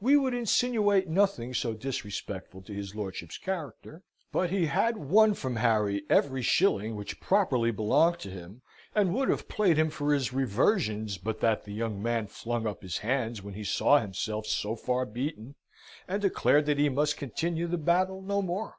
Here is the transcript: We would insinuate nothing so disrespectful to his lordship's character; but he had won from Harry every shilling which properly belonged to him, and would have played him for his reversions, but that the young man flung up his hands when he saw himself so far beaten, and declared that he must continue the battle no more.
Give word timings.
We 0.00 0.16
would 0.16 0.34
insinuate 0.34 1.06
nothing 1.06 1.54
so 1.54 1.74
disrespectful 1.74 2.60
to 2.62 2.74
his 2.74 2.96
lordship's 2.96 3.38
character; 3.38 4.02
but 4.32 4.50
he 4.50 4.66
had 4.66 4.96
won 4.96 5.32
from 5.34 5.54
Harry 5.54 6.02
every 6.10 6.42
shilling 6.42 6.96
which 6.96 7.20
properly 7.20 7.70
belonged 7.70 8.18
to 8.22 8.30
him, 8.32 8.62
and 8.96 9.14
would 9.14 9.28
have 9.28 9.46
played 9.46 9.76
him 9.76 9.88
for 9.88 10.12
his 10.12 10.32
reversions, 10.32 11.18
but 11.18 11.38
that 11.38 11.66
the 11.66 11.72
young 11.72 12.02
man 12.02 12.26
flung 12.26 12.66
up 12.66 12.82
his 12.82 12.98
hands 12.98 13.42
when 13.44 13.54
he 13.54 13.62
saw 13.62 14.00
himself 14.00 14.44
so 14.44 14.74
far 14.74 15.06
beaten, 15.06 15.54
and 16.08 16.20
declared 16.20 16.66
that 16.66 16.78
he 16.80 16.88
must 16.88 17.16
continue 17.16 17.68
the 17.68 17.78
battle 17.78 18.20
no 18.22 18.42
more. 18.42 18.74